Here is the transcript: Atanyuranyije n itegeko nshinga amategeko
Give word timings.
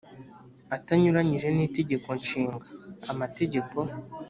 Atanyuranyije 0.75 1.47
n 1.55 1.57
itegeko 1.67 2.07
nshinga 2.19 2.67
amategeko 3.11 3.77